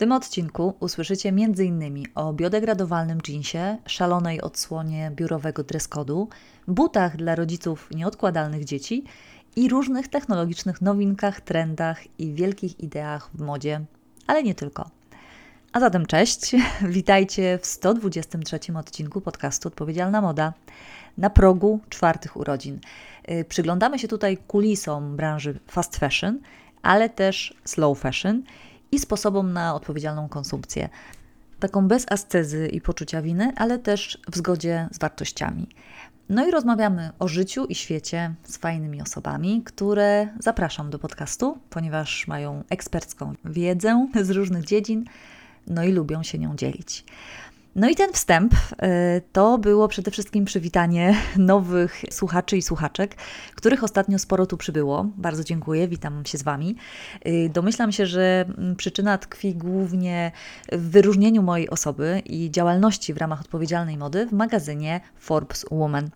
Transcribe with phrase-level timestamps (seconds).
[0.00, 2.04] tym odcinku usłyszycie m.in.
[2.14, 6.26] o biodegradowalnym jeansie, szalonej odsłonie biurowego dress code'u,
[6.68, 9.04] butach dla rodziców nieodkładalnych dzieci
[9.56, 13.80] i różnych technologicznych nowinkach, trendach i wielkich ideach w modzie,
[14.26, 14.90] ale nie tylko.
[15.72, 16.52] A zatem cześć,
[16.98, 20.52] witajcie w 123 odcinku podcastu Odpowiedzialna Moda
[21.18, 22.80] na progu czwartych urodzin.
[23.30, 26.38] Y, przyglądamy się tutaj kulisom branży fast fashion,
[26.82, 28.42] ale też slow fashion
[28.92, 30.88] i sposobom na odpowiedzialną konsumpcję.
[31.60, 35.68] Taką bez ascezy i poczucia winy, ale też w zgodzie z wartościami.
[36.28, 42.28] No i rozmawiamy o życiu i świecie z fajnymi osobami, które zapraszam do podcastu, ponieważ
[42.28, 45.04] mają ekspercką wiedzę z różnych dziedzin,
[45.66, 47.04] no i lubią się nią dzielić.
[47.76, 48.56] No i ten wstęp y,
[49.32, 53.14] to było przede wszystkim przywitanie nowych słuchaczy i słuchaczek,
[53.54, 55.06] których ostatnio sporo tu przybyło.
[55.16, 56.76] Bardzo dziękuję, witam się z Wami.
[57.26, 60.32] Y, domyślam się, że mm, przyczyna tkwi głównie
[60.72, 66.10] w wyróżnieniu mojej osoby i działalności w ramach odpowiedzialnej mody w magazynie Forbes Woman.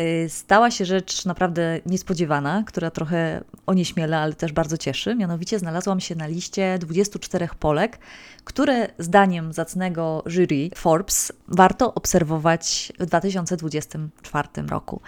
[0.00, 5.14] Y, stała się rzecz naprawdę niespodziewana, która trochę onieśmiela, ale też bardzo cieszy.
[5.14, 7.98] Mianowicie znalazłam się na liście 24 Polek,
[8.44, 15.00] które zdaniem zacnego jury Forbes warto obserwować w 2024 roku.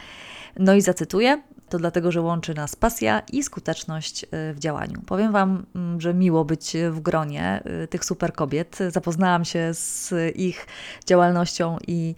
[0.58, 5.02] No i zacytuję: to dlatego, że łączy nas pasja i skuteczność y, w działaniu.
[5.06, 8.78] Powiem Wam, mm, że miło być w gronie y, tych super kobiet.
[8.88, 10.66] Zapoznałam się z ich
[11.06, 12.14] działalnością i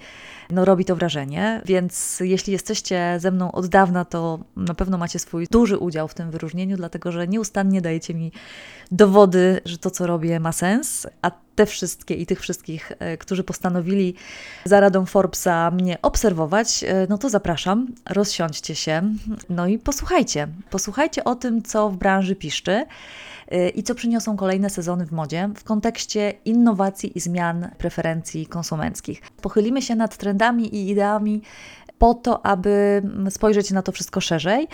[0.53, 5.19] no, robi to wrażenie, więc jeśli jesteście ze mną od dawna, to na pewno macie
[5.19, 8.33] swój duży udział w tym wyróżnieniu, dlatego że nieustannie dajecie mi
[8.91, 13.44] dowody, że to, co robię, ma sens, a te wszystkie i tych wszystkich, e, którzy
[13.44, 14.14] postanowili
[14.64, 19.03] za radą Forbesa mnie obserwować, e, no to zapraszam, rozsiądźcie się,
[19.50, 20.48] no i posłuchajcie.
[20.70, 22.87] Posłuchajcie o tym, co w branży piszczy
[23.75, 29.22] i co przyniosą kolejne sezony w modzie w kontekście innowacji i zmian preferencji konsumenckich.
[29.42, 31.42] Pochylimy się nad trendami i ideami
[31.98, 34.69] po to, aby spojrzeć na to wszystko szerzej.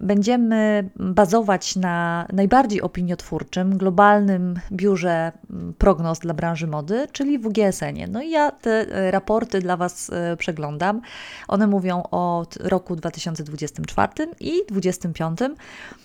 [0.00, 5.32] Będziemy bazować na najbardziej opiniotwórczym, globalnym biurze
[5.78, 8.06] prognoz dla branży mody, czyli WGSN-ie.
[8.08, 11.00] No i ja te e, raporty dla Was e, przeglądam.
[11.48, 15.38] One mówią o roku 2024 i 2025.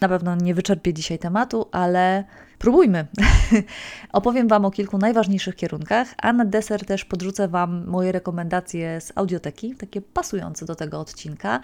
[0.01, 2.23] Na pewno nie wyczerpię dzisiaj tematu, ale
[2.61, 3.07] Próbujmy.
[4.13, 9.11] Opowiem Wam o kilku najważniejszych kierunkach, a na deser też podrzucę Wam moje rekomendacje z
[9.15, 11.59] audioteki, takie pasujące do tego odcinka,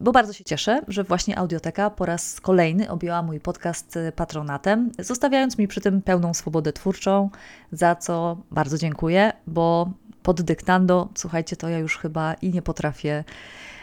[0.00, 5.58] bo bardzo się cieszę, że właśnie audioteka po raz kolejny objęła mój podcast patronatem, zostawiając
[5.58, 7.30] mi przy tym pełną swobodę twórczą,
[7.72, 9.90] za co bardzo dziękuję, bo
[10.22, 13.24] pod dyktando, słuchajcie, to ja już chyba i nie potrafię,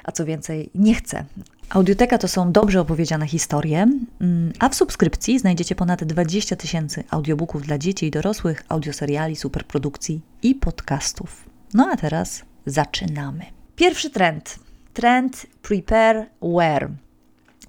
[0.05, 1.25] a co więcej, nie chcę.
[1.69, 3.87] Audioteka to są dobrze opowiedziane historie,
[4.21, 10.21] mm, a w subskrypcji znajdziecie ponad 20 tysięcy audiobooków dla dzieci i dorosłych, audioseriali, superprodukcji
[10.43, 11.45] i podcastów.
[11.73, 13.45] No a teraz zaczynamy.
[13.75, 14.59] Pierwszy trend.
[14.93, 16.89] Trend prepare wear,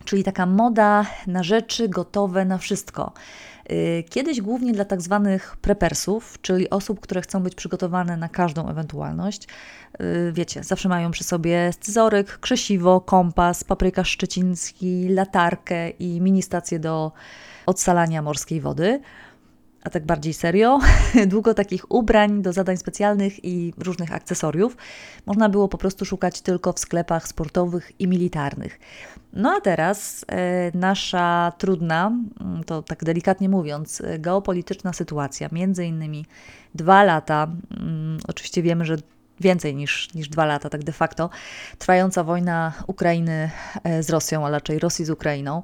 [0.05, 3.13] czyli taka moda na rzeczy gotowe na wszystko.
[3.71, 8.69] Y, kiedyś głównie dla tak zwanych prepersów, czyli osób, które chcą być przygotowane na każdą
[8.69, 9.49] ewentualność.
[10.01, 16.79] Y, wiecie, zawsze mają przy sobie scyzoryk, krzesiwo, kompas, papryka szczeciński, latarkę i mini stację
[16.79, 17.13] do
[17.67, 19.01] odsalania morskiej wody
[19.87, 20.79] a tak bardziej serio,
[21.27, 24.77] długo takich ubrań do zadań specjalnych i różnych akcesoriów
[25.27, 28.79] można było po prostu szukać tylko w sklepach sportowych i militarnych.
[29.33, 35.85] No a teraz e, nasza trudna, mm, to tak delikatnie mówiąc, e, geopolityczna sytuacja, między
[35.87, 36.27] innymi
[36.75, 37.47] dwa lata,
[37.81, 38.97] mm, oczywiście wiemy, że
[39.41, 41.31] więcej niż, niż dwa lata, tak de facto,
[41.79, 43.51] trwająca wojna Ukrainy
[43.85, 45.63] e, z Rosją, a raczej Rosji z Ukrainą,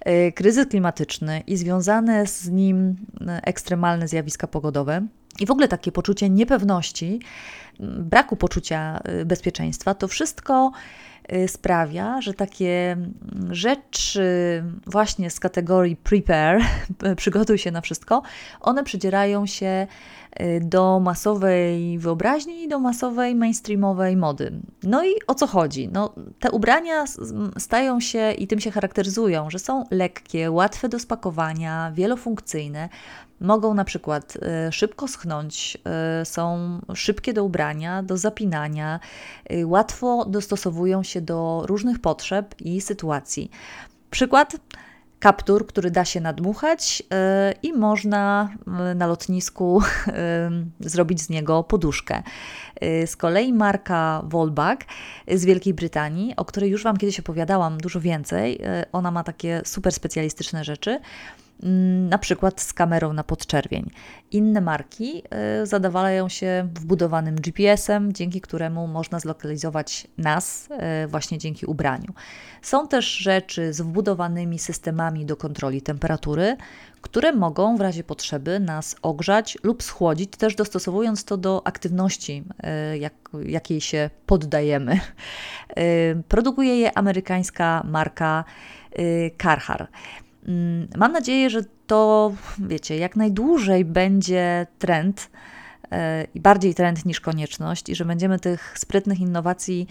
[0.00, 2.96] e, kryzys klimatyczny i związane z nim
[3.26, 5.06] e, ekstremalne zjawiska pogodowe.
[5.40, 7.20] I w ogóle takie poczucie niepewności,
[7.80, 10.72] braku poczucia bezpieczeństwa, to wszystko
[11.46, 12.96] sprawia, że takie
[13.50, 16.60] rzeczy właśnie z kategorii prepare,
[17.16, 18.22] przygotuj się na wszystko,
[18.60, 19.86] one przydzierają się
[20.60, 24.52] do masowej wyobraźni i do masowej mainstreamowej mody.
[24.82, 25.88] No i o co chodzi?
[25.92, 27.04] No, te ubrania
[27.58, 32.88] stają się i tym się charakteryzują, że są lekkie, łatwe do spakowania, wielofunkcyjne.
[33.40, 34.36] Mogą na przykład
[34.68, 35.78] y, szybko schnąć,
[36.22, 39.00] y, są szybkie do ubrania, do zapinania,
[39.64, 43.50] łatwo dostosowują się do różnych potrzeb i sytuacji.
[44.10, 44.56] Przykład
[45.24, 50.50] kaptur, który da się nadmuchać e, i można e, na lotnisku e,
[50.80, 52.22] zrobić z niego poduszkę.
[53.06, 54.84] Z kolei marka Volbag
[55.28, 58.60] z Wielkiej Brytanii, o której już Wam kiedyś opowiadałam dużo więcej,
[58.92, 61.00] ona ma takie super specjalistyczne rzeczy,
[62.08, 63.90] na przykład z kamerą na podczerwień.
[64.30, 65.22] Inne marki
[65.62, 70.68] y, zadawalają się wbudowanym GPS-em, dzięki któremu można zlokalizować nas
[71.04, 72.14] y, właśnie dzięki ubraniu.
[72.62, 76.56] Są też rzeczy z wbudowanymi systemami do kontroli temperatury,
[77.00, 82.44] które mogą w razie potrzeby nas ogrzać lub schłodzić, też dostosowując to do aktywności,
[82.92, 83.14] y, jak,
[83.46, 85.00] jakiej się poddajemy.
[86.28, 88.44] Produkuje je amerykańska marka
[89.42, 89.92] Carhartt.
[90.48, 95.30] Mm, mam nadzieję, że to, wiecie, jak najdłużej będzie trend
[95.90, 99.86] e, i bardziej trend niż konieczność, i że będziemy tych sprytnych innowacji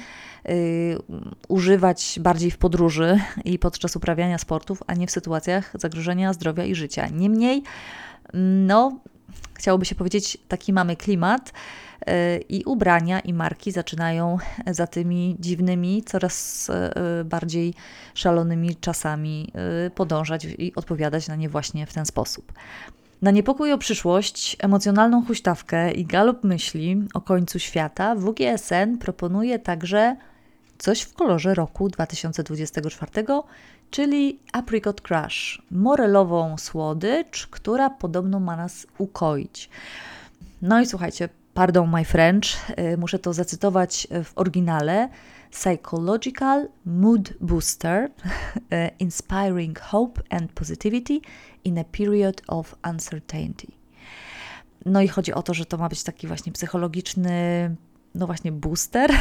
[0.49, 0.97] y,
[1.47, 6.75] używać bardziej w podróży i podczas uprawiania sportów, a nie w sytuacjach zagrożenia zdrowia i
[6.75, 7.07] życia.
[7.07, 7.63] Niemniej,
[8.33, 8.99] mm, no,
[9.53, 11.53] chciałoby się powiedzieć, taki mamy klimat
[12.49, 14.37] i ubrania i marki zaczynają
[14.71, 17.73] za tymi dziwnymi, coraz e, bardziej
[18.13, 19.51] szalonymi czasami
[19.85, 22.53] e, podążać i odpowiadać na nie właśnie w ten sposób.
[23.21, 30.15] Na niepokój o przyszłość, emocjonalną huśtawkę i galop myśli o końcu świata WGSN proponuje także
[30.77, 33.25] coś w kolorze roku 2024,
[33.91, 39.69] czyli Apricot Crush, morelową słodycz, która podobno ma nas ukoić.
[40.61, 42.45] No i słuchajcie, pardon my French,
[42.93, 45.09] y, muszę to zacytować w oryginale.
[45.51, 48.09] Psychological Mood Booster,
[48.57, 51.19] y, Inspiring Hope and Positivity
[51.63, 53.67] in a Period of Uncertainty.
[54.85, 57.75] No i chodzi o to, że to ma być taki właśnie psychologiczny,
[58.15, 59.11] no właśnie booster,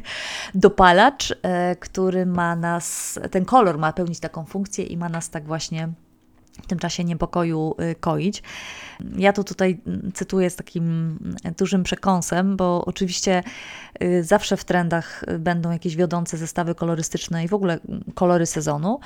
[0.54, 1.36] dopalacz, y,
[1.80, 5.88] który ma nas, ten kolor ma pełnić taką funkcję i ma nas tak właśnie
[6.62, 8.42] w tym czasie niepokoju y, koić.
[9.16, 9.80] Ja to tutaj
[10.14, 11.18] cytuję z takim
[11.58, 13.42] dużym przekąsem, bo oczywiście
[14.02, 17.78] y, zawsze w trendach będą jakieś wiodące zestawy kolorystyczne i w ogóle
[18.14, 19.00] kolory sezonu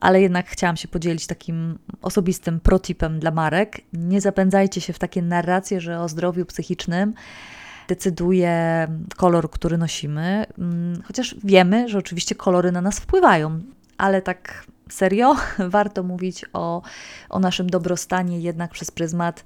[0.00, 3.80] ale jednak chciałam się podzielić takim osobistym protipem dla marek.
[3.92, 7.14] Nie zapędzajcie się w takie narracje, że o zdrowiu psychicznym
[7.88, 8.86] decyduje
[9.16, 13.60] kolor, który nosimy, mm, chociaż wiemy, że oczywiście kolory na nas wpływają,
[13.98, 16.82] ale tak serio, warto mówić o,
[17.28, 19.44] o naszym dobrostanie jednak przez pryzmat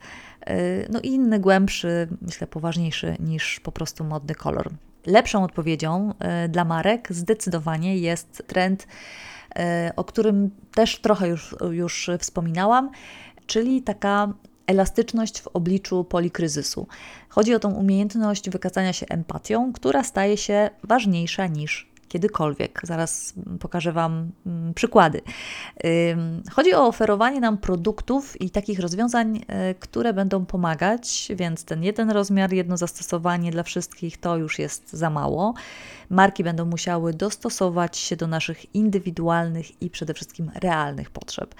[0.51, 4.71] y, no inny, głębszy, myślę poważniejszy niż po prostu modny kolor.
[5.07, 9.63] Lepszą odpowiedzią y, dla marek zdecydowanie jest trend, y,
[9.97, 12.91] o którym też trochę już, już wspominałam,
[13.47, 14.33] czyli taka
[14.67, 16.87] elastyczność w obliczu polikryzysu.
[17.29, 22.81] Chodzi o tą umiejętność wykazania się empatią, która staje się ważniejsza niż kiedykolwiek.
[22.83, 25.21] Zaraz pokażę Wam mm, przykłady.
[26.53, 32.11] Chodzi o oferowanie nam produktów i takich rozwiązań, e, które będą pomagać, więc ten jeden
[32.11, 35.55] rozmiar, jedno zastosowanie dla wszystkich to już jest za mało.
[36.11, 41.55] Marki będą musiały dostosować się do naszych indywidualnych i przede wszystkim realnych potrzeb.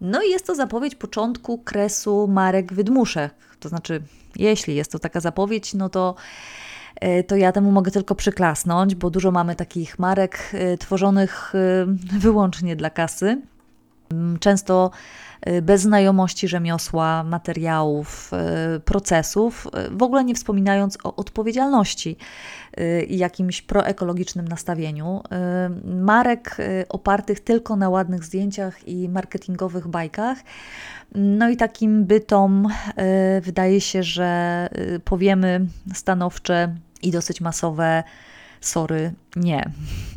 [0.00, 3.34] No i jest to zapowiedź początku kresu marek wydmuszek.
[3.60, 4.02] To znaczy,
[4.36, 6.14] jeśli jest to taka zapowiedź, no to
[7.26, 12.76] to ja temu mogę tylko przyklasnąć, bo dużo mamy takich marek e, tworzonych e, wyłącznie
[12.76, 13.42] dla kasy.
[14.12, 14.90] Mm, często
[15.62, 18.30] bez znajomości rzemiosła, materiałów,
[18.84, 22.16] procesów, w ogóle nie wspominając o odpowiedzialności
[23.08, 25.22] i jakimś proekologicznym nastawieniu.
[25.84, 26.56] Marek
[26.88, 30.38] opartych tylko na ładnych zdjęciach i marketingowych bajkach.
[31.14, 32.68] No i takim bytom
[33.42, 34.68] wydaje się, że
[35.04, 38.04] powiemy stanowcze i dosyć masowe
[38.60, 39.70] sorry, nie.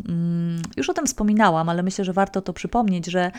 [0.09, 3.31] Mm, już o tym wspominałam, ale myślę, że warto to przypomnieć, że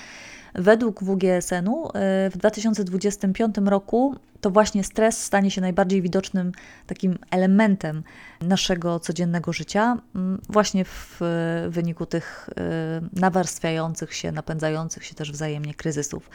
[0.54, 1.90] według WGSN-u y,
[2.30, 6.52] w 2025 roku to właśnie stres stanie się najbardziej widocznym
[6.86, 8.02] takim elementem
[8.40, 11.20] naszego codziennego życia, mm, właśnie w
[11.68, 16.30] wyniku tych y, nawarstwiających się, napędzających się też wzajemnie kryzysów.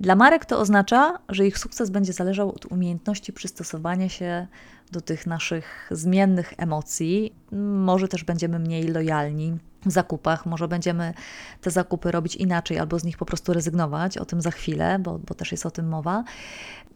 [0.00, 4.46] Dla marek to oznacza, że ich sukces będzie zależał od umiejętności przystosowania się
[4.90, 7.32] do tych naszych zmiennych emocji.
[7.72, 11.14] Może też będziemy mniej lojalni w zakupach, może będziemy
[11.60, 14.18] te zakupy robić inaczej albo z nich po prostu rezygnować.
[14.18, 16.24] O tym za chwilę, bo, bo też jest o tym mowa.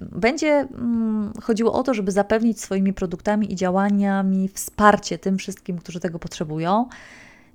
[0.01, 6.01] Będzie mm, chodziło o to, żeby zapewnić swoimi produktami i działaniami wsparcie tym wszystkim, którzy
[6.01, 6.89] tego potrzebują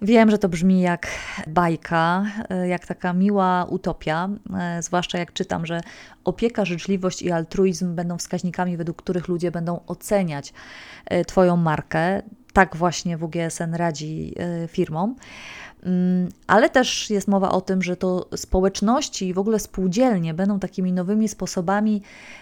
[0.02, 1.08] Wiem, że to brzmi jak
[1.48, 5.82] bajka, e, jak taka miła utopia, e, zwłaszcza jak czytam, że
[6.24, 10.54] opieka, życzliwość i altruizm będą wskaźnikami, według których ludzie będą oceniać
[11.06, 12.22] e, Twoją markę.
[12.54, 14.34] Tak właśnie WGSN radzi
[14.68, 15.16] firmom.
[15.84, 20.60] Mm, ale też jest mowa o tym, że to społeczności i w ogóle spółdzielnie będą
[20.60, 22.02] takimi nowymi sposobami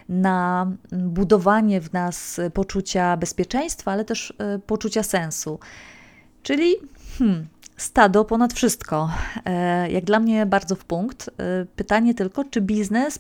[0.10, 4.34] na budowanie w nas poczucia bezpieczeństwa, ale też
[4.68, 5.60] poczucia sensu.
[6.44, 6.76] Czyli
[7.18, 9.10] hmm, stado ponad wszystko.
[9.46, 11.30] E, jak dla mnie bardzo w punkt.
[11.30, 13.20] E, pytanie tylko, czy biznes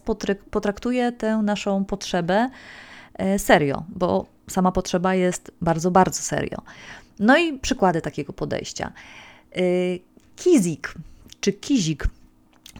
[0.51, 2.49] potraktuje tę naszą potrzebę
[3.13, 6.61] e, serio, bo sama potrzeba jest bardzo, bardzo serio.
[7.19, 8.91] No i przykłady takiego podejścia.
[10.35, 10.93] Kizik
[11.39, 12.07] czy Kizik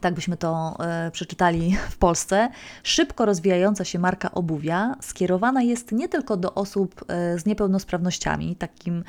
[0.01, 0.77] tak byśmy to
[1.12, 2.50] przeczytali w Polsce,
[2.84, 7.05] szybko rozwijająca się marka obuwia skierowana jest nie tylko do osób
[7.38, 9.03] z niepełnosprawnościami, takim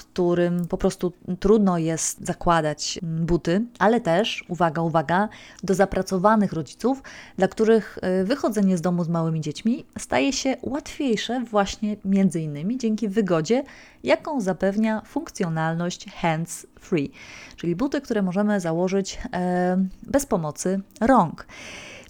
[0.00, 5.28] którym po prostu trudno jest zakładać buty, ale też, uwaga, uwaga,
[5.62, 7.02] do zapracowanych rodziców,
[7.38, 12.78] dla których e, wychodzenie z domu z małymi dziećmi staje się łatwiejsze właśnie między innymi
[12.78, 13.64] dzięki wygodzie,
[14.04, 17.12] jaką zapewnia funkcjonalność hands free,
[17.56, 21.46] czyli buty, które możemy założyć e, bez pomocy rąk.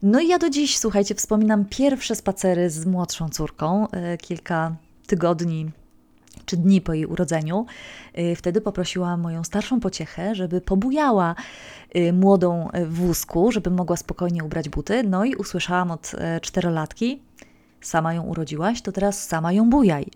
[0.03, 5.71] No i ja do dziś, słuchajcie, wspominam pierwsze spacery z młodszą córką, e, kilka tygodni
[6.51, 7.67] czy dni po jej urodzeniu.
[8.19, 11.35] Y, wtedy poprosiłam moją starszą pociechę, żeby pobujała
[11.97, 15.03] y, młodą w wózku, żeby mogła spokojnie ubrać buty.
[15.03, 17.23] No i usłyszałam od e, czterolatki:
[17.81, 20.07] Sama ją urodziłaś, to teraz sama ją bujaj.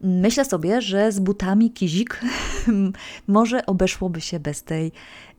[0.00, 2.20] Myślę sobie, że z butami kizik
[3.26, 4.92] może obeszłoby się bez tej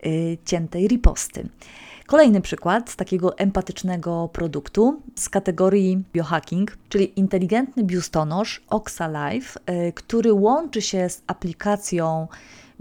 [0.05, 1.49] y, ciętej riposty.
[2.07, 10.81] Kolejny przykład takiego empatycznego produktu z kategorii biohacking, czyli inteligentny biustonosz OxaLife, y, który łączy
[10.81, 12.27] się z aplikacją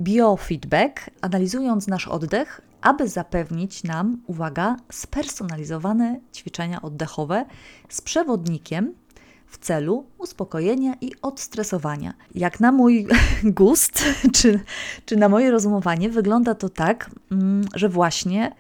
[0.01, 7.45] Biofeedback, analizując nasz oddech, aby zapewnić nam, uwaga, spersonalizowane ćwiczenia oddechowe
[7.89, 8.95] z przewodnikiem
[9.47, 12.15] w celu uspokojenia i odstresowania.
[12.35, 13.07] Jak na mój
[13.59, 14.05] gust,
[14.35, 14.61] czy,
[15.07, 18.53] czy na moje rozumowanie, wygląda to tak, mm, że właśnie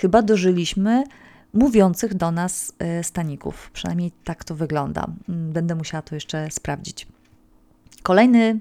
[0.00, 1.04] chyba dożyliśmy
[1.52, 3.70] mówiących do nas e, staników.
[3.72, 5.06] Przynajmniej tak to wygląda.
[5.28, 7.06] Mm, będę musiała to jeszcze sprawdzić.
[8.02, 8.60] Kolejny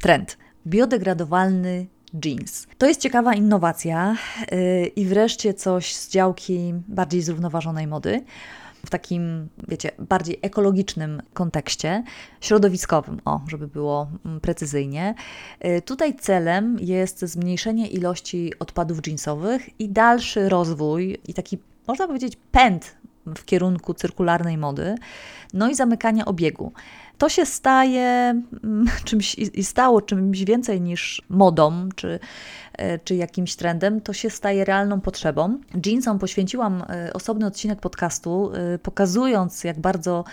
[0.00, 0.38] trend.
[0.66, 1.86] Biodegradowalny
[2.24, 2.66] jeans.
[2.78, 4.16] To jest ciekawa innowacja
[4.52, 8.24] yy, i wreszcie coś z działki bardziej zrównoważonej mody
[8.86, 12.04] w takim, wiecie, bardziej ekologicznym kontekście,
[12.40, 15.14] środowiskowym, o, żeby było mm, precyzyjnie.
[15.64, 22.36] Y, tutaj celem jest zmniejszenie ilości odpadów jeansowych i dalszy rozwój i taki, można powiedzieć,
[22.52, 22.96] pęd
[23.26, 24.94] w kierunku cyrkularnej mody,
[25.54, 26.72] no i zamykania obiegu.
[27.20, 28.08] To się staje
[28.64, 32.18] mm, czymś i stało czymś więcej niż modą czy,
[32.72, 35.58] e, czy jakimś trendem, to się staje realną potrzebą.
[35.86, 40.24] Jeansom poświęciłam e, osobny odcinek podcastu, e, pokazując, jak bardzo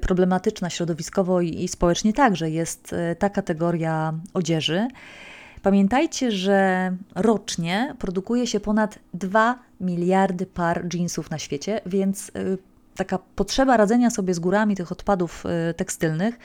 [0.00, 4.88] problematyczna środowiskowo i społecznie także jest ta kategoria odzieży.
[5.62, 12.32] Pamiętajcie, że rocznie produkuje się ponad 2 miliardy par jeansów na świecie, więc
[12.96, 16.38] taka potrzeba radzenia sobie z górami tych odpadów y, tekstylnych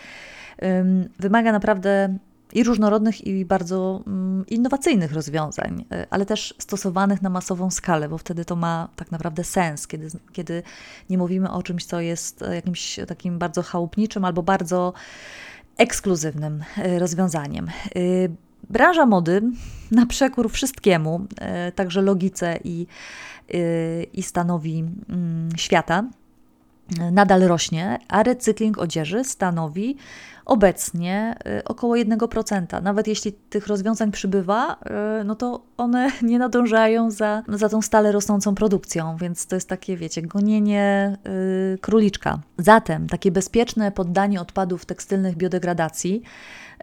[1.20, 2.18] wymaga naprawdę
[2.53, 8.18] i różnorodnych, i bardzo mm, innowacyjnych rozwiązań, y, ale też stosowanych na masową skalę, bo
[8.18, 10.63] wtedy to ma tak naprawdę sens, kiedy, kiedy
[11.10, 14.94] nie mówimy o czymś, co jest jakimś takim bardzo chałupniczym albo bardzo
[15.77, 16.63] ekskluzywnym
[16.98, 17.68] rozwiązaniem.
[18.70, 19.41] Branża mody
[19.91, 22.88] na przekór wszystkiemu, e, także logice i,
[23.53, 24.79] e, i stanowi
[25.10, 26.19] mm, świata, e,
[27.12, 29.98] nadal rośnie, a recykling odzieży stanowi
[30.46, 32.81] obecnie około 1%.
[32.81, 34.77] Nawet jeśli tych rozwiązań przybywa,
[35.25, 39.98] no to one nie nadążają za, za tą stale rosnącą produkcją, więc to jest takie,
[39.98, 41.17] wiecie, gonienie
[41.81, 42.39] króliczka.
[42.58, 46.24] Zatem takie bezpieczne poddanie odpadów tekstylnych biodegradacji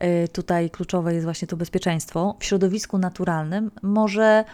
[0.04, 4.44] Y, tutaj kluczowe jest właśnie to bezpieczeństwo w środowisku naturalnym, może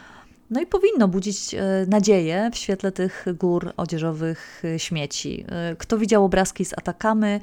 [0.52, 5.44] no i powinno budzić y, nadzieję w świetle tych gór odzieżowych y, śmieci.
[5.78, 7.40] Kto widział obrazki z Atakamy,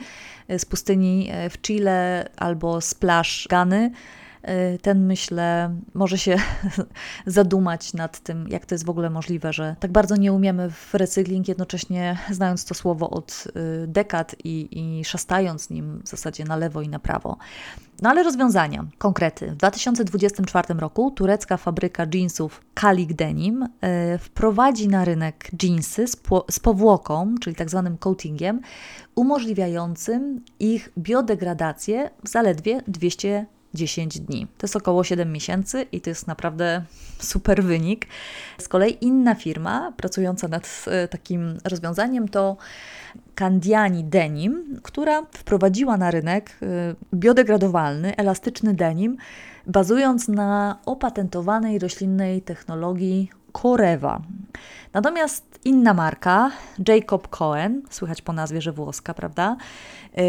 [0.57, 3.91] z pustyni w Chile albo z plaż Gany,
[4.81, 6.35] ten myślę może się
[7.25, 10.93] zadumać nad tym, jak to jest w ogóle możliwe, że tak bardzo nie umiemy w
[10.93, 13.47] recykling, jednocześnie znając to słowo od
[13.83, 17.37] y, dekad i, i szastając nim w zasadzie na lewo i na prawo.
[18.01, 19.51] No ale rozwiązania, konkrety.
[19.51, 23.67] W 2024 roku turecka fabryka jeansów Kalik Denim y,
[24.17, 26.17] wprowadzi na rynek jeansy z,
[26.51, 28.61] z powłoką, czyli tak zwanym coatingiem,
[29.15, 34.47] umożliwiającym ich biodegradację w zaledwie 200 10 dni.
[34.57, 36.83] To jest około 7 miesięcy i to jest naprawdę
[37.31, 38.07] super wynik.
[38.57, 42.57] Z kolei inna firma pracująca nad e, takim rozwiązaniem to
[43.35, 46.65] Candiani Denim, która wprowadziła na rynek e,
[47.13, 49.17] biodegradowalny, elastyczny denim,
[49.67, 54.21] bazując na opatentowanej roślinnej technologii Coreva.
[54.93, 56.51] Natomiast inna marka,
[56.87, 59.57] Jacob Cohen, słychać po nazwie, że włoska, prawda,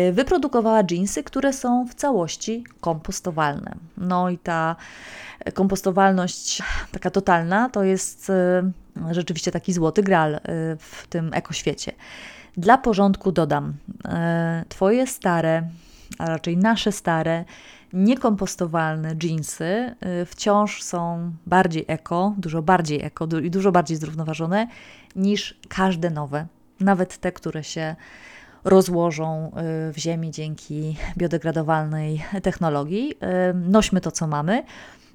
[0.08, 3.74] y, wyprodukowała jeansy, które są w całości kompostowalne.
[3.96, 4.76] No i ta
[5.54, 10.40] kompostowalność taka totalna to jest y, rzeczywiście taki złoty gral y,
[10.78, 11.92] w tym ekoświecie.
[12.56, 13.74] Dla porządku dodam,
[14.68, 15.68] Twoje stare,
[16.18, 17.44] a raczej nasze stare,
[17.92, 24.68] niekompostowalne jeansy y, wciąż są bardziej eko, dużo bardziej eko i dużo bardziej zrównoważone
[25.16, 26.46] niż każde nowe,
[26.80, 27.96] nawet te, które się
[28.64, 29.52] rozłożą
[29.88, 33.12] y, w ziemi dzięki biodegradowalnej technologii.
[33.12, 34.62] Y, nośmy to, co mamy.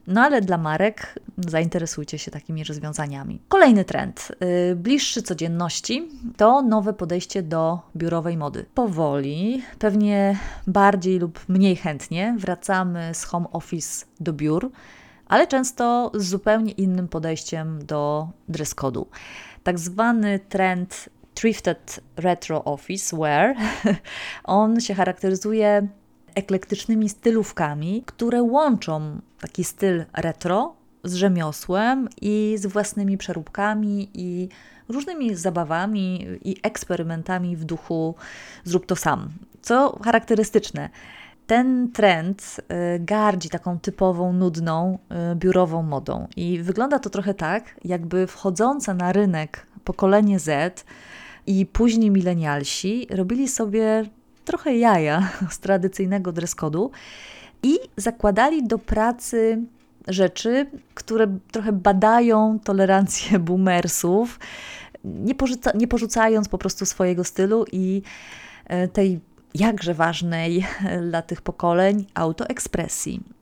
[0.07, 3.41] No ale dla marek zainteresujcie się takimi rozwiązaniami.
[3.47, 4.31] Kolejny trend,
[4.69, 8.65] yy, bliższy codzienności, to nowe podejście do biurowej mody.
[8.73, 14.71] Powoli, pewnie bardziej lub mniej chętnie wracamy z home office do biur,
[15.27, 19.05] ale często z zupełnie innym podejściem do dress code'u.
[19.63, 23.55] Tak zwany trend thrifted retro office wear,
[24.43, 25.87] on się charakteryzuje
[26.35, 34.49] eklektycznymi stylówkami, które łączą taki styl retro z rzemiosłem i z własnymi przeróbkami i
[34.89, 38.15] różnymi zabawami i eksperymentami w duchu
[38.63, 39.29] zrób to sam.
[39.61, 40.89] Co charakterystyczne,
[41.47, 42.61] ten trend
[42.95, 44.99] y, gardzi taką typową, nudną,
[45.31, 46.27] y, biurową modą.
[46.35, 50.85] I wygląda to trochę tak, jakby wchodzące na rynek pokolenie Z
[51.47, 54.05] i później milenialsi robili sobie
[54.45, 56.89] trochę jaja z tradycyjnego dress code'u
[57.63, 59.61] i zakładali do pracy
[60.07, 64.39] rzeczy, które trochę badają tolerancję boomersów,
[65.03, 68.01] nie, porzuca, nie porzucając po prostu swojego stylu i
[68.65, 69.19] e, tej
[69.55, 70.65] jakże ważnej
[71.09, 73.34] dla tych pokoleń autoekspresji.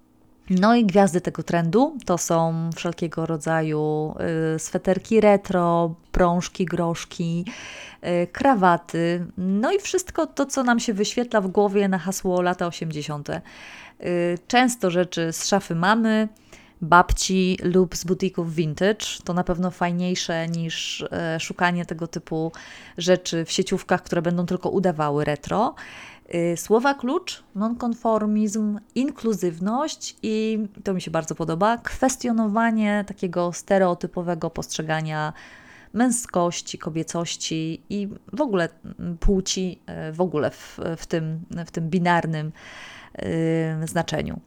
[0.50, 4.16] No i gwiazdy tego trendu to są wszelkiego rodzaju
[4.56, 7.46] y, sweterki retro, prążki, groszki,
[8.04, 12.68] y, krawaty, no i wszystko to, co nam się wyświetla w głowie na hasło lata
[12.68, 13.30] 80.
[13.30, 13.40] Y,
[14.48, 16.28] często rzeczy z szafy mamy,
[16.82, 19.06] babci lub z butików vintage.
[19.24, 21.06] To na pewno fajniejsze niż
[21.40, 22.52] szukanie tego typu
[22.98, 25.76] rzeczy w sieciówkach, które będą tylko udawały retro.
[26.36, 35.34] Y, słowa klucz, nonkonformizm, inkluzywność i to mi się bardzo podoba, kwestionowanie takiego stereotypowego postrzegania
[35.94, 38.70] męskości, kobiecości i w ogóle
[39.20, 42.52] płci, y, w ogóle w, w, tym, w tym binarnym
[43.80, 44.40] yy, znaczeniu.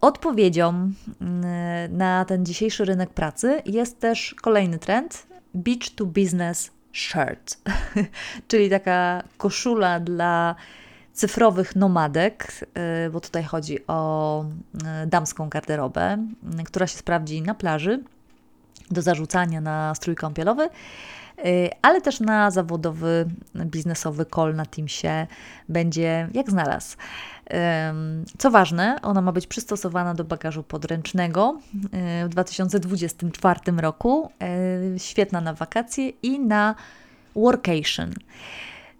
[0.00, 7.58] Odpowiedzią y, na ten dzisiejszy rynek pracy jest też kolejny trend beach to business shirt,
[8.48, 10.54] czyli taka koszula dla
[11.14, 12.66] cyfrowych nomadek,
[13.06, 14.44] y, bo tutaj chodzi o
[15.04, 16.26] y, damską garderobę,
[16.60, 18.02] y, która się sprawdzi na plaży
[18.90, 20.68] do zarzucania na strój kąpielowy,
[21.82, 25.26] ale też na zawodowy, biznesowy call na Teamsie
[25.68, 26.96] będzie jak znalazł.
[28.38, 31.58] Co ważne, ona ma być przystosowana do bagażu podręcznego
[32.24, 34.30] w 2024 roku.
[34.98, 36.74] Świetna na wakacje i na
[37.34, 38.14] workation.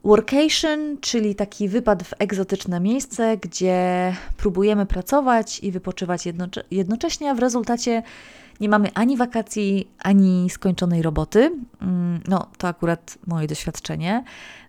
[0.04, 7.34] Workation, czyli taki wypad w egzotyczne miejsce, gdzie próbujemy pracować i wypoczywać jednocze jednocześnie, a
[7.34, 8.02] w rezultacie
[8.60, 11.50] nie mamy ani wakacji, ani skończonej roboty.
[11.82, 14.24] Mm, no, to akurat moje doświadczenie,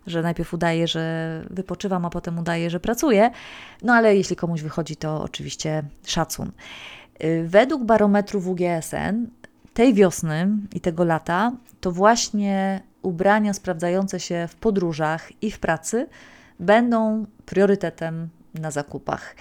[0.06, 3.30] że najpierw udaję, że wypoczywam, a potem udaję, że pracuję.
[3.82, 6.50] No ale jeśli komuś wychodzi, to oczywiście szacun.
[7.24, 9.26] Y, według barometru WGSN
[9.76, 16.06] tej wiosny i tego lata to właśnie ubrania sprawdzające się w podróżach i w pracy
[16.60, 19.36] będą priorytetem na zakupach.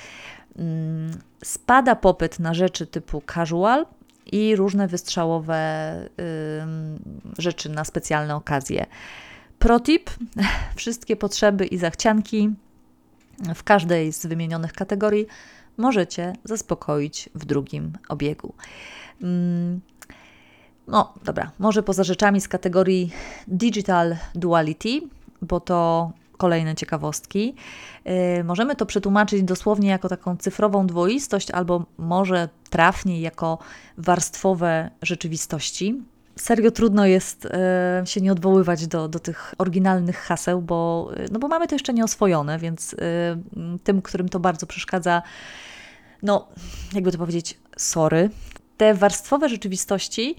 [0.55, 1.11] Mm,
[1.43, 3.85] spada popyt na rzeczy typu casual
[4.31, 5.59] i różne wystrzałowe
[7.37, 8.85] rzeczy na specjalne okazje.
[9.59, 10.09] Protip:
[10.75, 12.49] wszystkie potrzeby i zachcianki
[13.55, 15.27] w każdej z wymienionych kategorii
[15.77, 18.53] możecie zaspokoić w drugim obiegu.
[19.21, 19.81] Mm,
[20.87, 23.11] no dobra, może poza rzeczami z kategorii
[23.47, 25.01] Digital Duality,
[25.41, 27.55] bo to kolejne ciekawostki.
[28.05, 33.57] Yy, możemy to przetłumaczyć dosłownie jako taką cyfrową dwoistość, albo może trafniej jako
[33.97, 36.01] warstwowe rzeczywistości.
[36.35, 37.43] Serio trudno jest
[37.99, 41.75] yy, się nie odwoływać do, do tych oryginalnych haseł, bo, yy, no bo mamy to
[41.75, 42.97] jeszcze nieoswojone, więc yy,
[43.83, 45.21] tym, którym to bardzo przeszkadza,
[46.23, 46.47] no
[46.93, 48.29] jakby to powiedzieć, sorry.
[48.77, 50.35] Te warstwowe rzeczywistości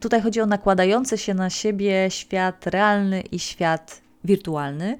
[0.00, 4.98] tutaj chodzi o nakładający się na siebie świat realny i świat wirtualny.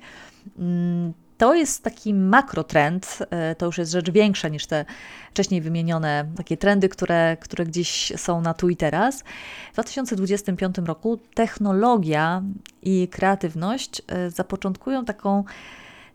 [0.59, 4.85] Mm, to jest taki makrotrend, e, to już jest rzecz większa niż te
[5.31, 9.23] wcześniej wymienione takie trendy, które, które gdzieś są na tu i teraz.
[9.71, 12.43] W 2025 roku technologia
[12.83, 15.45] i kreatywność e, zapoczątkują taką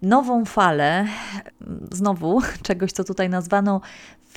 [0.02, 1.06] nową falę,
[1.92, 3.82] znowu czegoś, co tutaj nazwano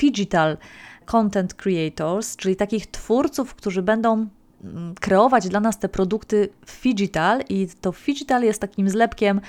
[0.01, 0.57] digital
[1.03, 4.27] content creators, czyli takich twórców, którzy będą
[4.65, 6.49] mm, kreować dla nas te produkty
[6.83, 9.41] digital i to digital jest takim zlepkiem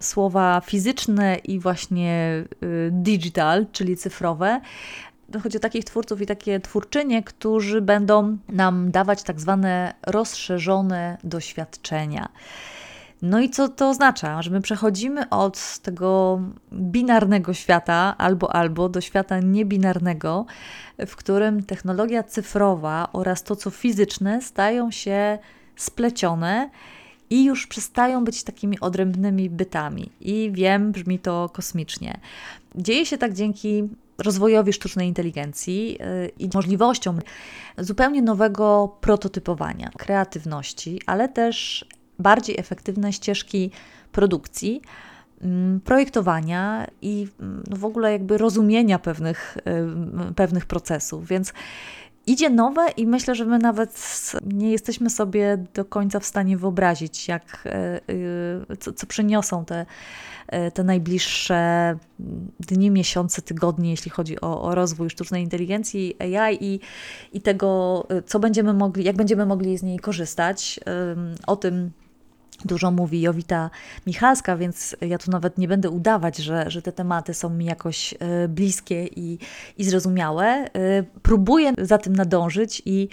[0.00, 4.60] słowa fizyczne i właśnie y, digital, czyli cyfrowe.
[5.42, 12.28] Chodzi o takich twórców i takie twórczynie, którzy będą nam dawać tak zwane rozszerzone doświadczenia.
[13.22, 14.42] No i co to oznacza?
[14.42, 16.40] Że my przechodzimy od tego
[16.72, 20.46] binarnego świata albo albo do świata niebinarnego,
[21.06, 25.38] w którym technologia cyfrowa oraz to, co fizyczne, stają się
[25.76, 26.70] splecione
[27.30, 30.10] i już przestają być takimi odrębnymi bytami.
[30.20, 32.20] I wiem, brzmi to kosmicznie.
[32.74, 37.18] Dzieje się tak dzięki rozwojowi sztucznej inteligencji y, i możliwościom
[37.78, 41.86] zupełnie nowego prototypowania, kreatywności, ale też
[42.20, 43.70] bardziej efektywne ścieżki
[44.12, 44.82] produkcji,
[45.42, 49.56] mm, projektowania i mm, no w ogóle jakby rozumienia pewnych,
[50.36, 51.26] pewnych procesów.
[51.26, 51.52] Więc
[52.26, 54.02] idzie nowe i myślę, że my nawet
[54.46, 58.12] nie jesteśmy sobie do końca w stanie wyobrazić, jak, y,
[58.72, 59.86] y, co, co przyniosą te,
[60.74, 61.96] te najbliższe
[62.60, 66.80] dni, miesiące, tygodnie, jeśli chodzi o, o rozwój sztucznej inteligencji, AI i,
[67.32, 70.80] i tego, co będziemy mogli, jak będziemy mogli z niej korzystać.
[71.46, 71.90] O tym
[72.64, 73.70] Dużo mówi Jowita
[74.06, 78.14] Michalska, więc ja tu nawet nie będę udawać, że, że te tematy są mi jakoś
[78.18, 79.38] e, bliskie i,
[79.78, 80.44] i zrozumiałe.
[80.46, 80.68] E,
[81.22, 83.08] próbuję za tym nadążyć i,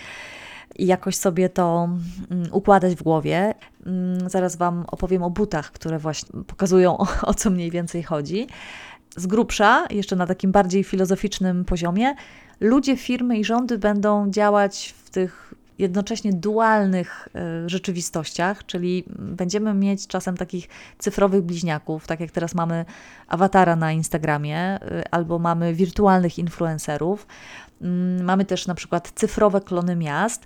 [0.75, 1.89] i jakoś sobie to
[2.31, 3.53] mm, układać w głowie.
[3.85, 8.47] Mm, zaraz Wam opowiem o butach, które właśnie pokazują, o, o co mniej więcej chodzi.
[9.15, 12.15] Z grubsza, jeszcze na takim bardziej filozoficznym poziomie,
[12.59, 15.46] ludzie, firmy i rządy będą działać w tych
[15.79, 22.85] jednocześnie dualnych e, rzeczywistościach, czyli będziemy mieć czasem takich cyfrowych bliźniaków, tak jak teraz mamy
[23.27, 27.27] awatara na Instagramie, e, albo mamy wirtualnych influencerów.
[27.81, 30.45] Mm, mamy też na przykład cyfrowe klony miast.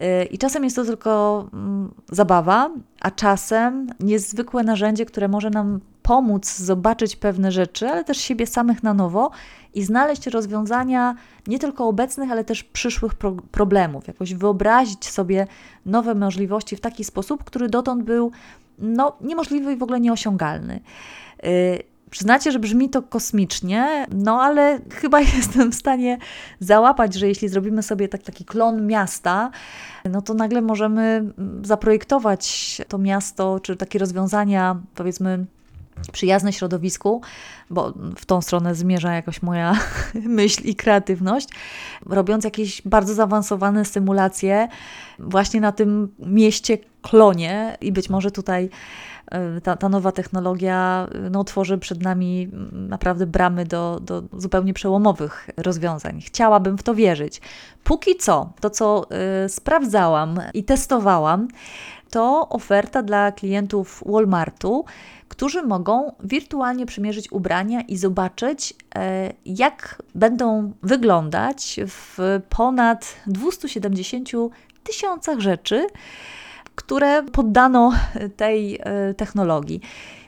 [0.00, 5.80] E, I czasem jest to tylko mm, zabawa, a czasem niezwykłe narzędzie, które może nam
[6.04, 9.30] pomóc zobaczyć pewne rzeczy, ale też siebie samych na nowo
[9.74, 11.14] i znaleźć rozwiązania
[11.46, 14.08] nie tylko obecnych, ale też przyszłych pro problemów.
[14.08, 15.46] Jakoś wyobrazić sobie
[15.86, 18.32] nowe możliwości w taki sposób, który dotąd był
[18.78, 20.80] no, niemożliwy i w ogóle nieosiągalny.
[21.42, 21.50] Yy,
[22.10, 26.18] Przyznacie, że brzmi to kosmicznie, no ale chyba jestem w stanie
[26.60, 29.50] załapać, że jeśli zrobimy sobie tak, taki klon miasta,
[30.04, 35.46] no to nagle możemy zaprojektować to miasto, czy takie rozwiązania, powiedzmy,
[36.12, 37.20] przyjazne środowisku,
[37.70, 39.74] bo w tą stronę zmierza jakoś moja
[40.14, 41.48] myśl i kreatywność,
[42.06, 44.68] robiąc jakieś bardzo zaawansowane symulacje
[45.18, 48.70] właśnie na tym mieście klonie i być może tutaj
[49.30, 55.50] e, ta, ta nowa technologia no, tworzy przed nami naprawdę bramy do, do zupełnie przełomowych
[55.56, 56.20] rozwiązań.
[56.20, 57.40] Chciałabym w to wierzyć.
[57.84, 59.06] Póki co, to co
[59.44, 61.48] y, sprawdzałam i testowałam,
[62.10, 64.84] to oferta dla klientów Walmartu,
[65.34, 72.18] którzy mogą wirtualnie przymierzyć ubrania i zobaczyć, e, jak będą wyglądać w
[72.48, 74.30] ponad 270
[74.84, 75.86] tysiącach rzeczy,
[76.74, 77.92] które poddano
[78.36, 79.80] tej e, technologii.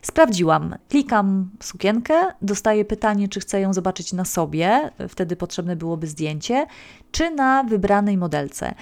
[0.02, 6.66] Sprawdziłam, klikam sukienkę, dostaję pytanie, czy chcę ją zobaczyć na sobie, wtedy potrzebne byłoby zdjęcie,
[7.12, 8.74] czy na wybranej modelce.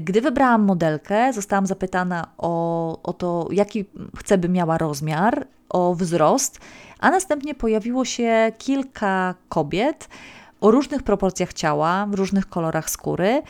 [0.00, 3.84] Gdy wybrałam modelkę, zostałam zapytana o, o to, jaki
[4.16, 6.60] chcę, by miała rozmiar, o wzrost,
[6.98, 10.08] a następnie pojawiło się kilka kobiet
[10.60, 13.42] o różnych proporcjach ciała, w różnych kolorach skóry.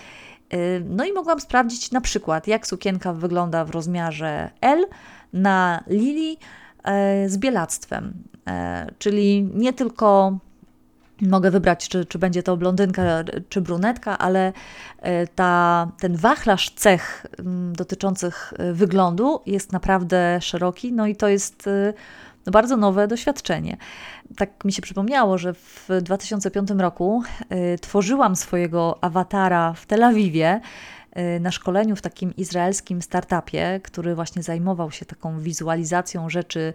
[0.85, 4.87] No i mogłam sprawdzić na przykład, jak sukienka wygląda w rozmiarze L
[5.33, 6.37] na Lili
[6.85, 8.13] e, z bielactwem.
[8.49, 10.39] E, czyli nie tylko
[11.23, 13.03] mogę wybrać, czy, czy będzie to blondynka,
[13.49, 14.53] czy brunetka, ale
[14.99, 17.27] e, ta, ten wachlarz cech
[17.73, 21.69] dotyczących wyglądu jest naprawdę szeroki, no i to jest
[22.47, 23.77] no bardzo nowe doświadczenie.
[24.37, 27.23] Tak mi się przypomniało, że w 2005 roku
[27.81, 30.61] tworzyłam swojego awatara w Tel Awiwie
[31.41, 36.75] na szkoleniu w takim izraelskim startupie, który właśnie zajmował się taką wizualizacją rzeczy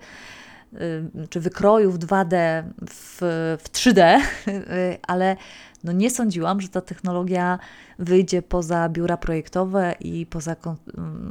[1.29, 3.17] czy wykrojów 2D w,
[3.63, 4.19] w 3D,
[5.07, 5.37] ale
[5.83, 7.59] no nie sądziłam, że ta technologia
[7.99, 10.55] wyjdzie poza biura projektowe i poza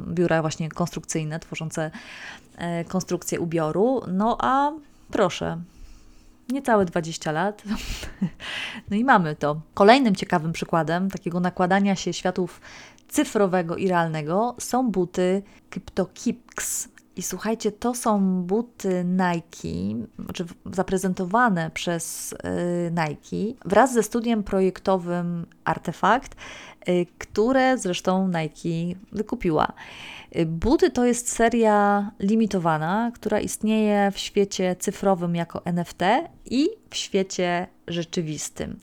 [0.07, 1.91] biura właśnie konstrukcyjne, tworzące
[2.57, 4.01] e, konstrukcję ubioru.
[4.07, 4.71] No a
[5.11, 5.61] proszę,
[6.49, 7.63] niecałe 20 lat.
[8.89, 9.61] No i mamy to.
[9.73, 12.61] Kolejnym ciekawym przykładem takiego nakładania się światów
[13.07, 16.87] cyfrowego i realnego są buty CryptoKicks.
[17.15, 25.45] I słuchajcie, to są buty Nike, znaczy zaprezentowane przez y, Nike wraz ze studiem projektowym
[25.63, 26.35] Artefakt,
[26.89, 29.73] y, które zresztą Nike wykupiła.
[30.35, 36.01] Y, buty to jest seria limitowana, która istnieje w świecie cyfrowym jako NFT
[36.45, 38.79] i w świecie rzeczywistym.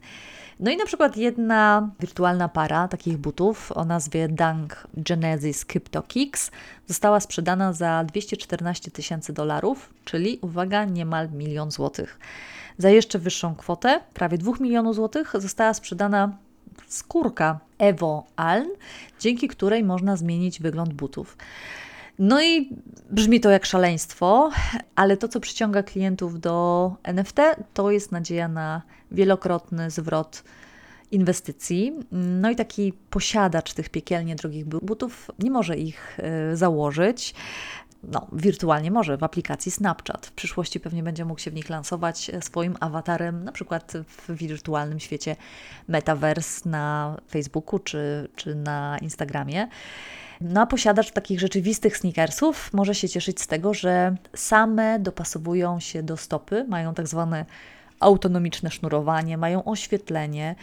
[0.60, 6.50] No i na przykład jedna wirtualna para takich butów o nazwie Dunk Genesis Crypto Kicks
[6.86, 12.18] została sprzedana za 214 tysięcy dolarów, czyli uwaga, niemal milion złotych.
[12.78, 16.32] Za jeszcze wyższą kwotę, prawie 2 milionów złotych, została sprzedana
[16.88, 18.68] skórka Evo Aln,
[19.20, 21.36] dzięki której można zmienić wygląd butów.
[22.20, 22.76] No i
[23.10, 24.50] brzmi to jak szaleństwo,
[24.94, 27.36] ale to, co przyciąga klientów do NFT,
[27.74, 30.44] to jest nadzieja na wielokrotny zwrot
[31.10, 31.92] inwestycji.
[32.12, 37.34] No i taki posiadacz tych piekielnie drogich butów nie może ich e, założyć.
[38.02, 40.26] No, wirtualnie może w aplikacji Snapchat.
[40.26, 44.32] W przyszłości pewnie będzie mógł się w nich lansować e, swoim awatarem, na przykład w
[44.34, 45.36] wirtualnym świecie
[45.88, 49.68] Metaverse na Facebooku czy, czy na Instagramie.
[50.40, 56.02] No a posiadacz takich rzeczywistych sneakersów może się cieszyć z tego, że same dopasowują się
[56.02, 57.44] do stopy, mają tak zwane
[58.00, 60.54] autonomiczne sznurowanie, mają oświetlenie.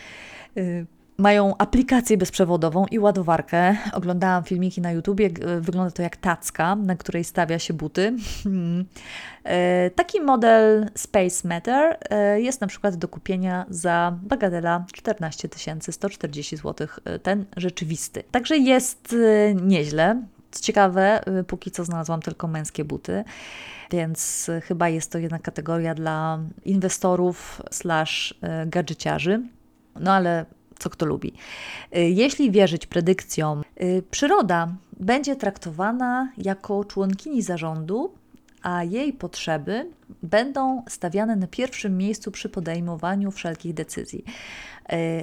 [1.17, 3.77] Mają aplikację bezprzewodową i ładowarkę.
[3.93, 8.15] Oglądałam filmiki na YouTubie, wygląda to jak tacka, na której stawia się buty.
[9.45, 11.97] Y, taki model Space Matter
[12.35, 15.49] y, jest na przykład do kupienia za bagatela 14
[15.91, 16.87] 140 zł,
[17.23, 18.23] ten rzeczywisty.
[18.31, 19.15] Także jest
[19.61, 20.21] nieźle.
[20.51, 23.23] Co ciekawe, póki co znalazłam tylko męskie buty
[23.91, 29.41] więc chyba jest to jedna kategoria dla inwestorów slash e, gadżeciarzy.
[29.99, 30.45] No ale
[30.79, 31.33] co kto lubi.
[31.91, 34.67] E, jeśli wierzyć predykcjom, e, przyroda
[34.99, 38.13] będzie traktowana jako członkini zarządu,
[38.61, 39.89] a jej potrzeby
[40.23, 44.23] będą stawiane na pierwszym miejscu przy podejmowaniu wszelkich decyzji.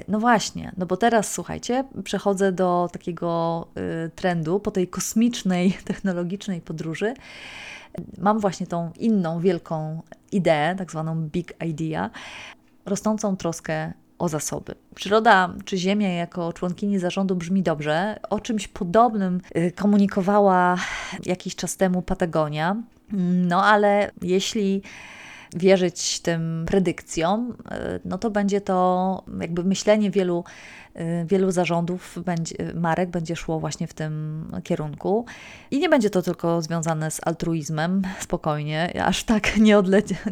[0.09, 3.67] No właśnie, no bo teraz słuchajcie, przechodzę do takiego
[4.15, 7.15] trendu po tej kosmicznej, technologicznej podróży
[8.19, 12.11] mam właśnie tą inną wielką ideę, tak zwaną big idea,
[12.87, 13.93] rosnącą troskę
[14.25, 14.75] o zasoby.
[14.95, 18.21] Przyroda czy Ziemia jako członkini zarządu brzmi dobrze.
[18.31, 20.77] O czymś podobnym y, komunikowała
[21.27, 22.77] jakiś czas temu Patagonia.
[23.49, 24.83] No ale jeśli
[25.55, 30.45] wierzyć tym predykcjom, y, no to będzie to jakby myślenie wielu
[31.01, 35.27] Y, wielu zarządów będzie, marek będzie szło właśnie w tym kierunku.
[35.71, 39.83] I nie będzie to tylko związane z altruizmem, spokojnie, aż tak nie,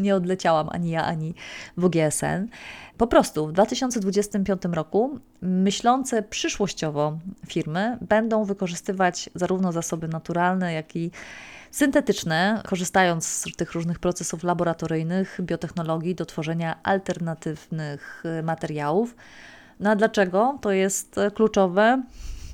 [0.00, 1.34] nie odleciałam ani ja, ani
[1.76, 2.48] WGSN.
[2.96, 11.10] Po prostu w 2025 roku myślące przyszłościowo firmy będą wykorzystywać zarówno zasoby naturalne, jak i
[11.72, 19.14] syntetyczne, korzystając z tych różnych procesów laboratoryjnych, biotechnologii do tworzenia alternatywnych materiałów
[19.82, 22.02] no a dlaczego to jest e, kluczowe?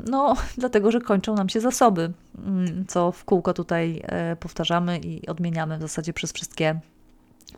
[0.06, 5.26] No, dlatego, że kończą nam się zasoby, mm, co w kółko tutaj e, powtarzamy i
[5.26, 6.80] odmieniamy w zasadzie przez wszystkie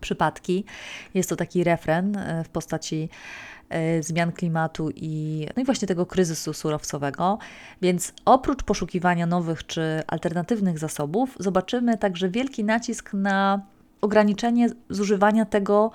[0.01, 0.65] przypadki.
[1.15, 3.09] Jest to taki refren w postaci
[4.01, 7.39] zmian klimatu i, no i właśnie tego kryzysu surowcowego.
[7.83, 13.61] Więc oprócz poszukiwania nowych czy alternatywnych zasobów, zobaczymy także wielki nacisk na
[14.01, 15.91] ograniczenie zużywania tego,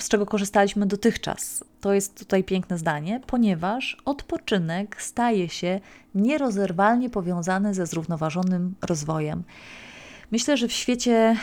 [0.00, 1.64] z czego korzystaliśmy dotychczas.
[1.80, 5.80] To jest tutaj piękne zdanie, ponieważ odpoczynek staje się
[6.14, 9.42] nierozerwalnie powiązany ze zrównoważonym rozwojem.
[10.32, 11.36] Myślę, że w świecie,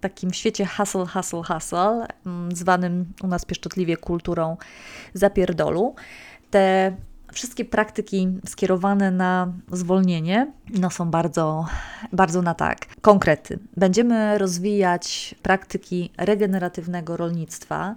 [0.00, 4.56] takim świecie hustle, hustle, hustle, mm, zwanym u nas pieszczotliwie kulturą
[5.14, 5.94] zapierdolu,
[6.50, 6.96] te
[7.32, 11.66] wszystkie praktyki skierowane na zwolnienie no są bardzo,
[12.12, 12.86] bardzo na tak.
[13.00, 13.58] Konkrety.
[13.76, 17.94] Będziemy rozwijać praktyki regeneratywnego rolnictwa,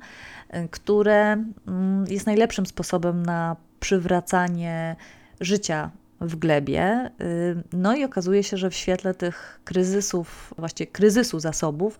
[0.55, 4.95] y, które mm, jest najlepszym sposobem na przywracanie
[5.39, 7.11] życia w glebie.
[7.21, 11.99] Y, no i okazuje się, że w świetle tych kryzysów, właściwie kryzysu zasobów,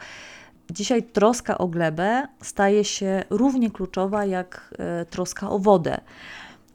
[0.72, 5.98] dzisiaj troska o glebę staje się równie kluczowa jak y, troska o wodę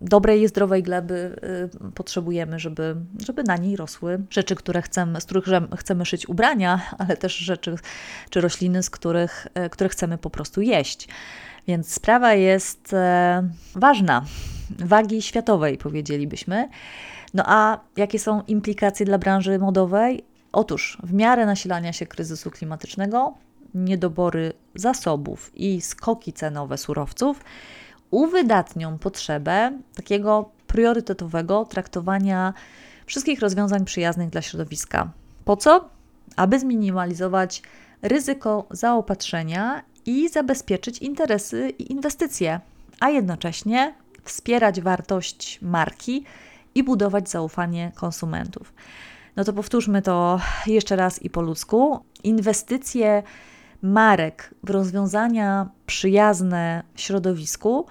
[0.00, 1.40] dobrej i zdrowej gleby
[1.86, 5.44] y, potrzebujemy, żeby, żeby na niej rosły rzeczy, które chcemy, z których
[5.76, 7.74] chcemy szyć ubrania, ale też rzeczy
[8.30, 11.08] czy rośliny, z których, które chcemy po prostu jeść.
[11.66, 14.24] Więc sprawa jest e, ważna,
[14.78, 16.68] wagi światowej powiedzielibyśmy.
[17.34, 20.24] No a jakie są implikacje dla branży modowej?
[20.52, 23.34] Otóż w miarę nasilania się kryzysu klimatycznego
[23.74, 27.40] niedobory zasobów i skoki cenowe surowców
[28.10, 32.54] uwydatnią potrzebę takiego priorytetowego traktowania
[33.06, 35.10] wszystkich rozwiązań przyjaznych dla środowiska.
[35.44, 35.88] Po co?
[36.36, 37.62] Aby zminimalizować
[38.02, 42.60] ryzyko zaopatrzenia i zabezpieczyć interesy i inwestycje,
[43.00, 46.24] a jednocześnie wspierać wartość marki
[46.74, 48.74] i budować zaufanie konsumentów.
[49.36, 52.04] No to powtórzmy to jeszcze raz i po ludzku.
[52.24, 53.22] Inwestycje
[53.82, 57.86] marek w rozwiązania przyjazne środowisku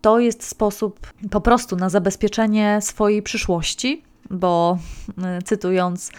[0.00, 4.78] to jest sposób po prostu na zabezpieczenie swojej przyszłości, bo
[5.24, 6.10] e, cytując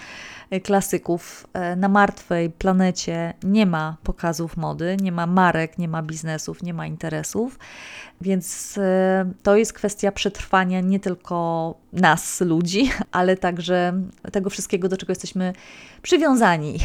[0.61, 6.63] klasyków, e, na martwej planecie nie ma pokazów mody, nie ma marek, nie ma biznesów,
[6.63, 7.59] nie ma interesów,
[8.21, 13.93] więc e, to jest kwestia przetrwania nie tylko nas, ludzi, ale także
[14.31, 15.53] tego wszystkiego, do czego jesteśmy
[16.01, 16.79] przywiązani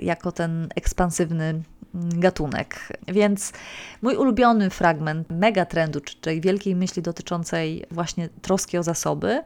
[0.00, 1.62] jako ten ekspansywny
[1.94, 2.88] gatunek.
[3.08, 3.52] Więc
[4.02, 9.42] mój ulubiony fragment megatrendu, czyli wielkiej myśli dotyczącej właśnie troski o zasoby,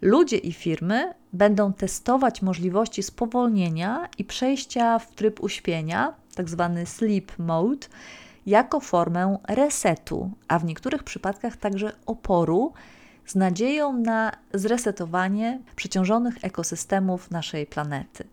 [0.00, 6.70] ludzie i firmy będą testować możliwości spowolnienia i przejścia w tryb uśpienia, tzw.
[6.74, 7.86] Tak sleep mode,
[8.46, 12.72] jako formę resetu, a w niektórych przypadkach także oporu,
[13.26, 18.24] z nadzieją na zresetowanie przeciążonych ekosystemów naszej planety.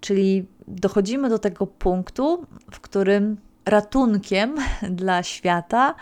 [0.00, 4.56] Czyli dochodzimy do tego punktu, w którym ratunkiem
[5.00, 5.94] dla świata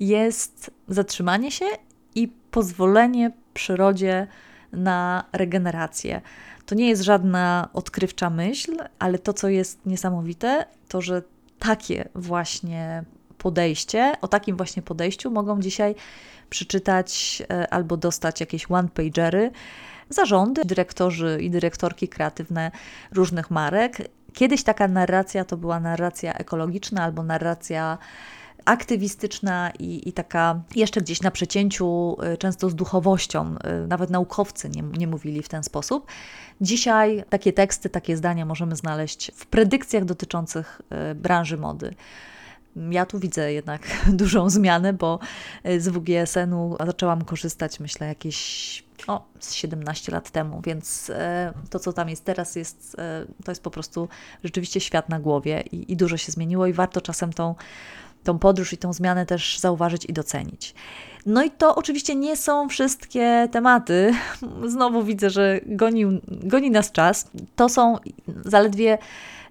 [0.00, 1.66] jest zatrzymanie się
[2.14, 4.26] i pozwolenie przyrodzie
[4.72, 6.20] na regenerację.
[6.66, 11.22] To nie jest żadna odkrywcza myśl, ale to, co jest niesamowite, to że
[11.58, 13.04] takie właśnie
[13.38, 15.94] podejście, o takim właśnie podejściu mogą dzisiaj
[16.50, 19.50] przeczytać e, albo dostać jakieś one-pagery
[20.08, 22.70] zarządy, dyrektorzy i dyrektorki kreatywne
[23.12, 23.98] różnych marek.
[24.32, 27.98] Kiedyś taka narracja to była narracja ekologiczna albo narracja
[28.64, 33.54] aktywistyczna i, i, taka jeszcze gdzieś na przecięciu, y, często z duchowością.
[33.84, 36.06] Y, nawet naukowcy nie, nie mówili w ten sposób.
[36.60, 41.94] Dzisiaj takie teksty, takie zdania możemy znaleźć w predykcjach dotyczących y, branży mody.
[42.90, 43.82] Ja tu widzę jednak
[44.22, 45.18] dużą zmianę, bo
[45.78, 51.10] z WGSN-u zaczęłam korzystać, myślę, jakieś o, 17 lat temu, więc
[51.70, 52.96] to, co tam jest teraz, jest,
[53.44, 54.08] to jest po prostu
[54.44, 57.54] rzeczywiście świat na głowie i, i dużo się zmieniło i warto czasem tą
[58.24, 60.74] tą podróż i tą zmianę też zauważyć i docenić.
[61.26, 64.12] No i to oczywiście nie są wszystkie tematy.
[64.66, 67.30] Znowu widzę, że goni, goni nas czas.
[67.56, 67.96] To są
[68.44, 68.98] zaledwie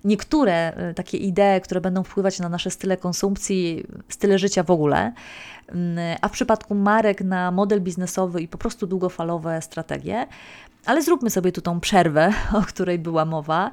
[0.05, 5.13] niektóre y, takie idee, które będą wpływać na nasze style konsumpcji, style życia w ogóle.
[5.67, 10.27] Mm, a w przypadku marek na model biznesowy i po prostu długofalowe strategie.
[10.85, 13.71] Ale zróbmy sobie tu tą przerwę, o której była mowa.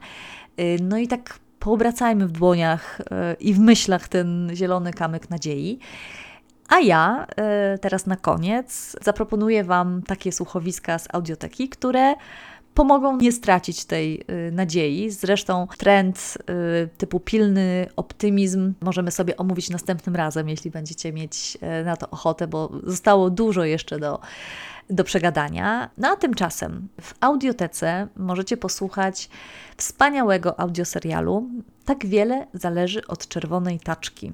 [0.61, 5.79] Y, no i tak poobracajmy w dłoniach e, i w myślach ten zielony kamyk nadziei.
[6.69, 12.14] A ja e, teraz na koniec zaproponuję Wam takie słuchowiska z audioteki, które
[12.76, 15.10] pomogą nie stracić tej e, nadziei.
[15.10, 16.38] Zresztą trend
[16.98, 22.70] typu pilny optymizm możemy sobie omówić następnym razem, jeśli będziecie mieć na to ochotę, bo
[22.84, 24.20] zostało dużo jeszcze do
[24.90, 25.90] do przegadania.
[25.98, 29.28] No a tymczasem w audiotece możecie posłuchać
[29.76, 31.48] wspaniałego audioserialu
[31.84, 34.32] Tak wiele zależy od czerwonej taczki.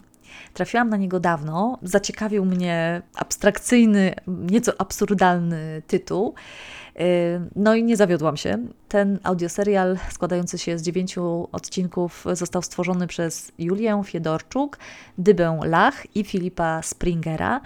[0.54, 6.34] Trafiłam na niego dawno, zaciekawił mnie abstrakcyjny, nieco absurdalny tytuł.
[7.00, 8.58] Y, no i nie zawiodłam się.
[8.88, 14.78] Ten audioserial składający się z dziewięciu odcinków został stworzony przez Julię Fiedorczuk,
[15.18, 17.60] Dybę Lach i Filipa Springera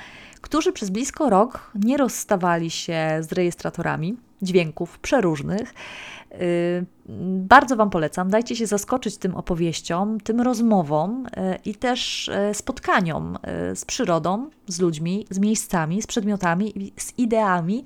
[0.46, 5.74] którzy przez blisko rok nie rozstawali się z rejestratorami dźwięków przeróżnych.
[6.32, 6.86] Y,
[7.38, 11.30] bardzo Wam polecam, dajcie się zaskoczyć tym opowieściom, tym rozmowom y,
[11.64, 13.38] i też y, spotkaniom
[13.74, 17.84] z przyrodą, z ludźmi, z miejscami, z przedmiotami, z ideami,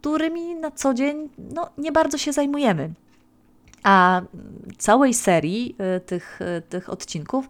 [0.00, 2.90] którymi na co dzień no, nie bardzo się zajmujemy.
[3.82, 4.22] A
[4.78, 5.76] całej serii
[6.06, 7.48] tych, tych odcinków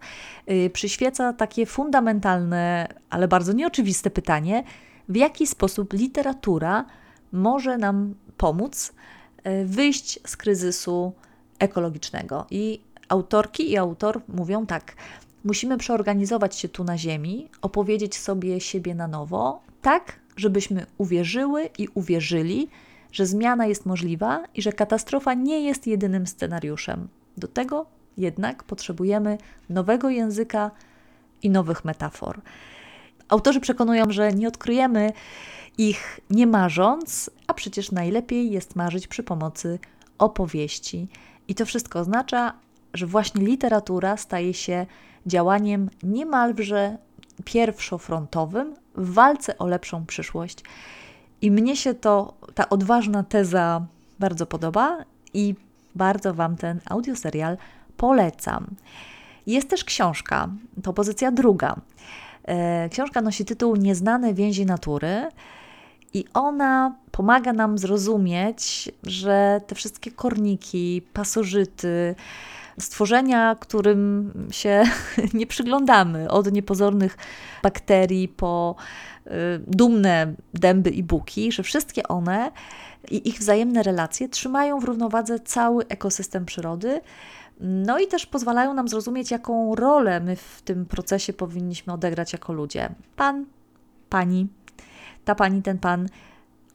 [0.73, 4.63] przyświeca takie fundamentalne, ale bardzo nieoczywiste pytanie,
[5.09, 6.85] w jaki sposób literatura
[7.31, 8.93] może nam pomóc
[9.65, 11.13] wyjść z kryzysu
[11.59, 12.47] ekologicznego.
[12.51, 14.95] I autorki i autor mówią tak:
[15.43, 21.87] musimy przeorganizować się tu na Ziemi, opowiedzieć sobie siebie na nowo, tak, żebyśmy uwierzyły i
[21.93, 22.69] uwierzyli,
[23.11, 27.07] że zmiana jest możliwa i że katastrofa nie jest jedynym scenariuszem.
[27.37, 27.85] Do tego
[28.17, 29.37] jednak potrzebujemy
[29.69, 30.71] nowego języka
[31.43, 32.41] i nowych metafor.
[33.29, 35.13] Autorzy przekonują, że nie odkryjemy
[35.77, 39.79] ich nie marząc, a przecież najlepiej jest marzyć przy pomocy
[40.17, 41.07] opowieści.
[41.47, 42.53] I to wszystko oznacza,
[42.93, 44.85] że właśnie literatura staje się
[45.25, 46.97] działaniem niemalże
[47.45, 50.63] pierwszofrontowym w walce o lepszą przyszłość.
[51.41, 53.85] I mnie się to, ta odważna teza
[54.19, 54.97] bardzo podoba
[55.33, 55.55] i
[55.95, 57.57] bardzo Wam ten audioserial
[57.97, 58.67] polecam.
[59.47, 60.49] Jest też książka,
[60.83, 61.75] to pozycja druga.
[62.47, 65.29] E, książka nosi tytuł Nieznane więzi natury.
[66.13, 72.15] I ona pomaga nam zrozumieć, że te wszystkie korniki, pasożyty,
[72.79, 74.83] stworzenia, którym się
[75.33, 77.17] nie przyglądamy, od niepozornych
[77.63, 78.75] bakterii po
[79.27, 79.31] y,
[79.67, 82.51] dumne dęby i buki, że wszystkie one
[83.11, 87.01] i ich wzajemne relacje trzymają w równowadze cały ekosystem przyrody.
[87.59, 92.53] No i też pozwalają nam zrozumieć, jaką rolę my w tym procesie powinniśmy odegrać jako
[92.53, 92.89] ludzie.
[93.15, 93.45] Pan,
[94.09, 94.47] pani,
[95.25, 96.07] ta pani, ten pan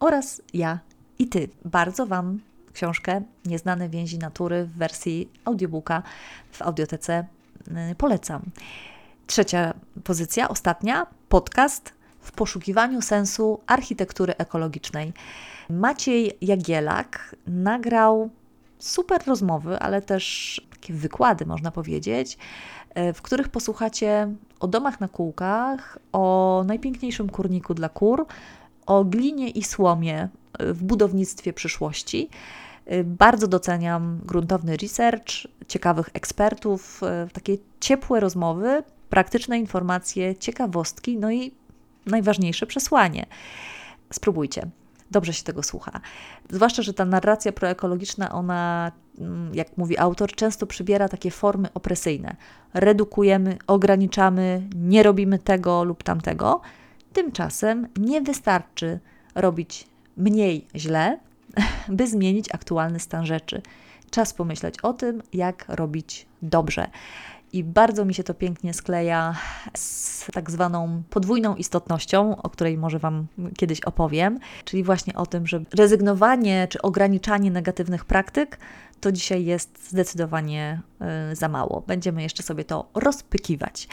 [0.00, 0.78] oraz ja
[1.18, 1.48] i ty.
[1.64, 2.40] Bardzo Wam
[2.72, 6.02] książkę Nieznane więzi natury w wersji audiobooka
[6.52, 7.24] w audiotece
[7.90, 8.42] y, polecam.
[9.26, 9.74] Trzecia
[10.04, 15.12] pozycja, ostatnia, podcast w poszukiwaniu sensu architektury ekologicznej.
[15.70, 18.30] Maciej Jagielak nagrał
[18.78, 22.38] super rozmowy, ale też takie wykłady, można powiedzieć,
[22.98, 28.26] y, w których posłuchacie o domach na kółkach, o najpiękniejszym kurniku dla kur,
[28.86, 30.28] o glinie i słomie
[30.58, 32.28] w budownictwie przyszłości.
[33.04, 35.26] Bardzo doceniam gruntowny research,
[35.68, 37.00] ciekawych ekspertów,
[37.32, 41.54] takie ciepłe rozmowy, praktyczne informacje, ciekawostki, no i
[42.06, 43.26] najważniejsze przesłanie.
[44.12, 44.70] Spróbujcie.
[45.10, 46.00] Dobrze się tego słucha.
[46.50, 48.92] Zwłaszcza, że ta narracja proekologiczna, ona,
[49.52, 52.36] jak mówi autor, często przybiera takie formy opresyjne.
[52.74, 56.60] Redukujemy, ograniczamy, nie robimy tego lub tamtego.
[57.12, 58.98] Tymczasem nie wystarczy
[59.34, 61.18] robić mniej źle,
[61.88, 63.62] by zmienić aktualny stan rzeczy.
[64.10, 66.90] Czas pomyśleć o tym, jak robić dobrze.
[67.52, 69.34] I bardzo mi się to pięknie skleja
[69.76, 73.26] z tak zwaną podwójną istotnością, o której może Wam
[73.58, 78.58] kiedyś opowiem, czyli właśnie o tym, że rezygnowanie czy ograniczanie negatywnych praktyk
[79.00, 80.80] to dzisiaj jest zdecydowanie
[81.32, 81.84] y, za mało.
[81.86, 83.88] Będziemy jeszcze sobie to rozpykiwać.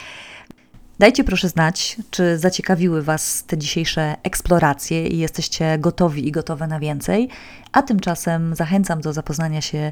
[1.00, 6.80] Dajcie proszę znać, czy zaciekawiły Was te dzisiejsze eksploracje i jesteście gotowi i gotowe na
[6.80, 7.30] więcej.
[7.72, 9.92] A tymczasem zachęcam do zapoznania się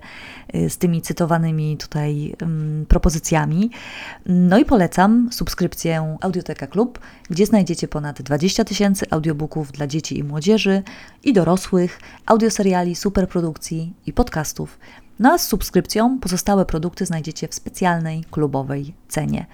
[0.56, 3.70] y, z tymi cytowanymi tutaj um, propozycjami.
[4.26, 7.00] No i polecam subskrypcję Audioteka Klub,
[7.30, 10.84] gdzie znajdziecie ponad 20 tysięcy audiobooków dla dzieci i młodzieży
[11.24, 14.80] i dorosłych, audioseriali, superprodukcji i podcastów.
[15.20, 19.46] No a z subskrypcją pozostałe produkty znajdziecie w specjalnej klubowej cenie.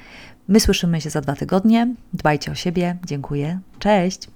[0.47, 1.95] My słyszymy się za dwa tygodnie.
[2.13, 2.97] Dbajcie o siebie.
[3.05, 3.59] Dziękuję.
[3.79, 4.29] Cześć!